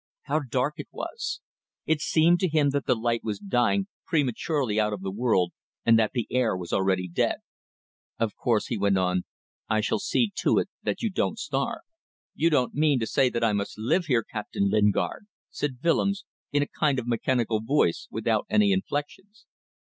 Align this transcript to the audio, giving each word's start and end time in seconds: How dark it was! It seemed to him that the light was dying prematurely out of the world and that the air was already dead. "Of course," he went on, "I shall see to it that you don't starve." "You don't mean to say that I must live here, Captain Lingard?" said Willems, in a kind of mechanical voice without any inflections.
How 0.23 0.39
dark 0.39 0.79
it 0.79 0.87
was! 0.91 1.41
It 1.85 2.01
seemed 2.01 2.39
to 2.39 2.49
him 2.49 2.71
that 2.71 2.87
the 2.87 2.95
light 2.95 3.23
was 3.23 3.37
dying 3.37 3.85
prematurely 4.07 4.79
out 4.79 4.93
of 4.93 5.01
the 5.03 5.11
world 5.11 5.53
and 5.85 5.99
that 5.99 6.13
the 6.15 6.25
air 6.31 6.57
was 6.57 6.73
already 6.73 7.07
dead. 7.07 7.35
"Of 8.17 8.35
course," 8.35 8.65
he 8.65 8.79
went 8.79 8.97
on, 8.97 9.25
"I 9.69 9.81
shall 9.81 9.99
see 9.99 10.31
to 10.37 10.57
it 10.57 10.69
that 10.81 11.03
you 11.03 11.11
don't 11.11 11.37
starve." 11.37 11.81
"You 12.33 12.49
don't 12.49 12.73
mean 12.73 12.99
to 12.99 13.05
say 13.05 13.29
that 13.29 13.43
I 13.43 13.53
must 13.53 13.77
live 13.77 14.05
here, 14.07 14.23
Captain 14.23 14.71
Lingard?" 14.71 15.27
said 15.51 15.77
Willems, 15.83 16.25
in 16.51 16.63
a 16.63 16.67
kind 16.79 16.97
of 16.97 17.05
mechanical 17.05 17.61
voice 17.61 18.07
without 18.09 18.47
any 18.49 18.71
inflections. 18.71 19.45